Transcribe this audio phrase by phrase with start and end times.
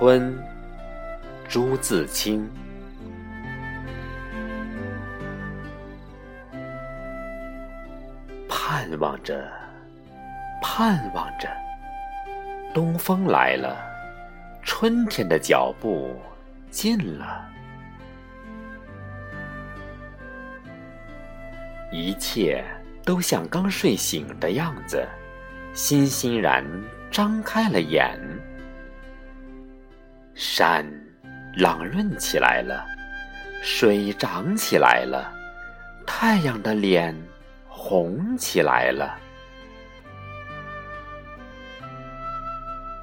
[0.00, 0.34] 春，
[1.46, 2.48] 朱自清。
[8.48, 9.46] 盼望着，
[10.62, 11.50] 盼望着，
[12.72, 13.76] 东风来了，
[14.62, 16.18] 春天的脚步
[16.70, 17.46] 近了，
[21.92, 22.64] 一切
[23.04, 25.06] 都像刚睡醒的样子，
[25.74, 26.64] 欣欣然
[27.10, 28.18] 张开了眼。
[30.34, 30.84] 山
[31.56, 32.86] 朗润起来了，
[33.62, 35.32] 水涨起来了，
[36.06, 37.14] 太阳的脸
[37.68, 39.18] 红起来了。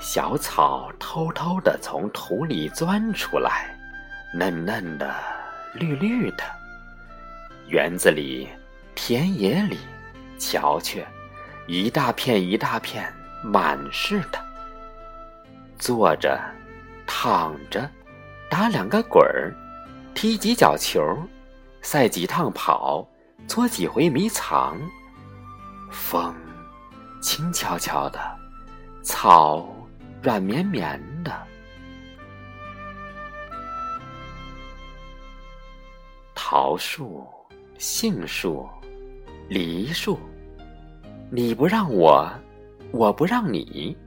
[0.00, 3.76] 小草偷偷的从土里钻出来，
[4.32, 5.14] 嫩嫩的，
[5.74, 6.44] 绿绿的。
[7.66, 8.48] 园子里、
[8.94, 9.76] 田野里，
[10.38, 11.04] 瞧去，
[11.66, 13.12] 一大片一大片，
[13.42, 14.38] 满是的。
[15.78, 16.40] 坐着。
[17.20, 17.90] 躺着，
[18.48, 19.52] 打两个滚儿，
[20.14, 21.02] 踢几脚球，
[21.82, 23.04] 赛几趟跑，
[23.48, 24.78] 捉几回迷藏。
[25.90, 26.32] 风
[27.20, 28.20] 轻悄悄的，
[29.02, 29.68] 草
[30.22, 31.36] 软绵绵的。
[36.36, 37.26] 桃树、
[37.78, 38.64] 杏树、
[39.48, 40.20] 梨树，
[41.32, 42.30] 你不让我，
[42.92, 43.98] 我不让你，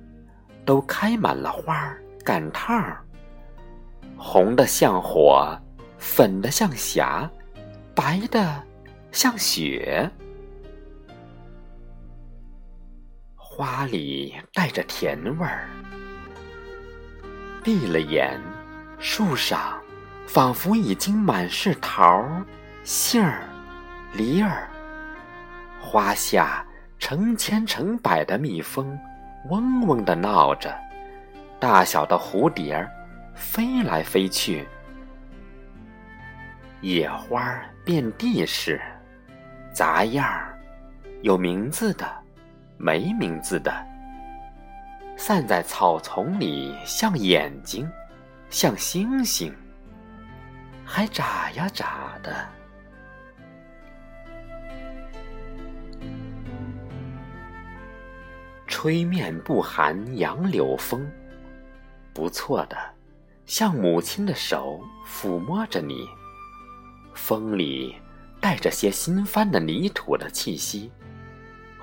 [0.64, 2.01] 都开满了花儿。
[2.22, 3.04] 赶趟儿，
[4.18, 5.58] 红的像火，
[5.98, 7.30] 粉的像霞，
[7.96, 8.64] 白的
[9.12, 10.10] 像雪。
[13.36, 15.68] 花里带着甜味儿，
[17.64, 18.40] 闭了眼，
[18.98, 19.80] 树上
[20.26, 22.26] 仿佛已经满是桃、
[22.84, 23.44] 杏儿、
[24.14, 24.68] 梨儿。
[25.80, 26.66] 花下
[26.98, 28.98] 成千成百的蜜蜂，
[29.50, 30.74] 嗡嗡的闹着。
[31.62, 32.90] 大小的蝴蝶
[33.36, 34.68] 飞来飞去，
[36.82, 38.82] 野花遍地是，
[39.72, 40.58] 杂样儿，
[41.22, 42.12] 有名字的，
[42.78, 43.72] 没名字的，
[45.16, 47.88] 散在草丛里，像眼睛，
[48.50, 49.56] 像星星，
[50.84, 52.50] 还眨呀眨的。
[58.66, 61.08] 吹面不寒杨柳风。
[62.14, 62.78] 不错的，
[63.46, 66.08] 像母亲的手抚摸着你，
[67.14, 67.96] 风里
[68.40, 70.92] 带着些新翻的泥土的气息，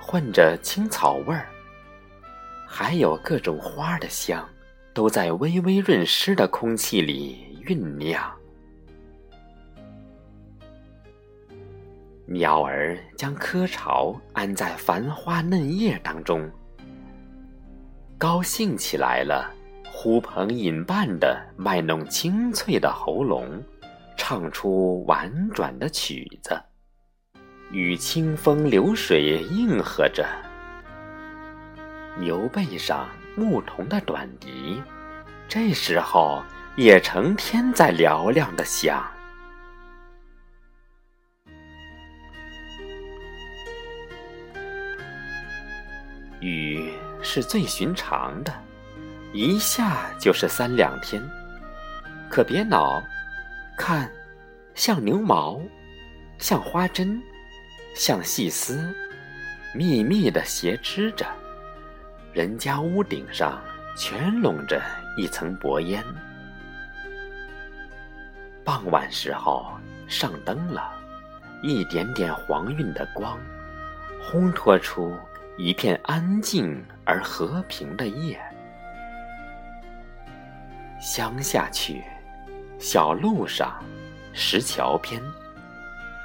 [0.00, 1.48] 混着青草味儿，
[2.66, 4.46] 还有各种花的香，
[4.92, 8.30] 都在微微润湿的空气里酝酿。
[12.26, 16.50] 鸟儿将窠巢安在繁花嫩叶当中，
[18.18, 19.54] 高兴起来了。
[20.00, 23.60] 呼朋引伴的卖弄清脆的喉咙，
[24.16, 26.56] 唱出婉转的曲子，
[27.72, 30.24] 与清风流水应和着。
[32.16, 34.80] 牛背上牧童的短笛，
[35.48, 36.44] 这时候
[36.76, 39.04] 也成天在嘹亮的响。
[46.38, 46.88] 雨
[47.20, 48.67] 是最寻常的。
[49.32, 51.22] 一下就是三两天，
[52.30, 53.02] 可别恼，
[53.76, 54.10] 看，
[54.74, 55.60] 像牛毛，
[56.38, 57.22] 像花针，
[57.94, 58.94] 像细丝，
[59.74, 61.26] 密密的斜织着。
[62.32, 63.62] 人家屋顶上
[63.96, 64.80] 全笼着
[65.18, 66.02] 一层薄烟。
[68.64, 69.72] 傍晚时候
[70.06, 70.90] 上灯了，
[71.62, 73.38] 一点点黄晕的光，
[74.22, 75.14] 烘托出
[75.58, 78.40] 一片安静而和平的夜。
[81.00, 82.02] 乡下去，
[82.78, 83.80] 小路上，
[84.32, 85.22] 石桥边，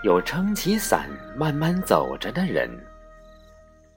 [0.03, 1.07] 有撑起伞
[1.37, 2.69] 慢慢走着的人，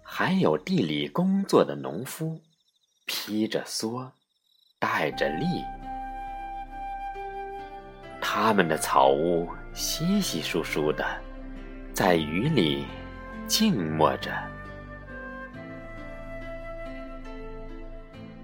[0.02, 2.38] 还有地里工作的农夫，
[3.06, 4.06] 披着蓑，
[4.78, 5.46] 带着笠。
[8.20, 11.06] 他们的草屋稀稀疏疏的，
[11.94, 12.84] 在雨里
[13.46, 14.30] 静默着。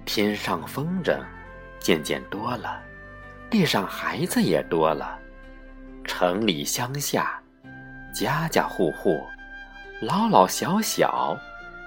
[0.06, 1.22] 天上风筝。
[1.82, 2.80] 渐渐多了，
[3.50, 5.18] 地上孩子也多了，
[6.04, 7.42] 城里乡下，
[8.14, 9.20] 家家户户，
[10.00, 11.36] 老老小小，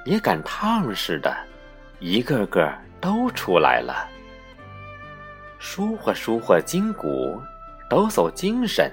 [0.03, 1.33] 也赶趟似的，
[1.99, 4.07] 一个个都出来了，
[5.57, 7.41] 舒活舒活筋骨，
[7.89, 8.91] 抖擞精神，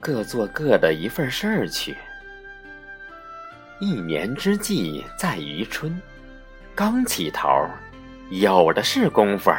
[0.00, 1.94] 各做各的一份事儿去。
[3.78, 6.00] 一年之计在于春，
[6.74, 7.48] 刚起头，
[8.30, 9.52] 有的是功夫。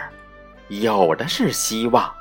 [0.69, 2.11] 有的是希望。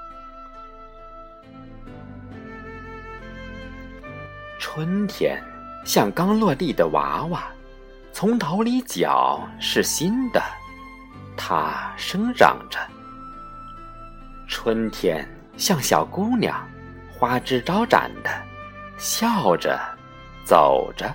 [4.59, 5.43] 春天
[5.85, 7.49] 像刚落地的娃娃，
[8.13, 10.43] 从头里脚是新的，
[11.37, 12.79] 它生长着。
[14.49, 16.67] 春天像小姑娘，
[17.13, 18.31] 花枝招展的，
[18.97, 19.79] 笑着
[20.45, 21.15] 走着。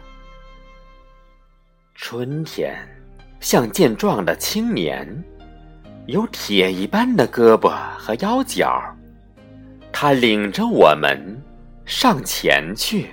[1.96, 2.76] 春天
[3.40, 5.24] 像健壮的青年，
[6.06, 8.82] 有铁一般的胳膊和腰脚，
[9.92, 11.42] 他领着我们
[11.86, 13.10] 上前去。